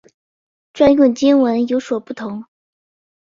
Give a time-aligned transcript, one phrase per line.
[0.73, 2.45] 专用经文有所不同。